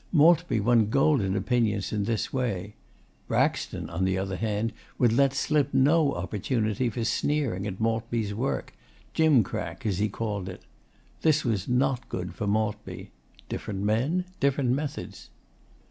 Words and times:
Maltby 0.11 0.59
won 0.59 0.89
golden 0.89 1.35
opinions 1.35 1.93
in 1.93 2.05
this 2.05 2.33
way. 2.33 2.73
Braxton, 3.27 3.87
on 3.91 4.03
the 4.03 4.17
other 4.17 4.35
hand, 4.37 4.73
would 4.97 5.13
let 5.13 5.31
slip 5.31 5.71
no 5.75 6.13
opportunity 6.15 6.89
for 6.89 7.05
sneering 7.05 7.67
at 7.67 7.79
Maltby's 7.79 8.33
work 8.33 8.73
'gimcrack,' 9.13 9.85
as 9.85 9.99
he 9.99 10.09
called 10.09 10.49
it. 10.49 10.63
This 11.21 11.45
was 11.45 11.67
not 11.67 12.09
good 12.09 12.33
for 12.33 12.47
Maltby. 12.47 13.11
Different 13.47 13.83
men, 13.83 14.25
different 14.39 14.71
methods. 14.71 15.29